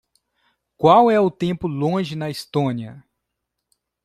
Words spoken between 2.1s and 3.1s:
na Estónia?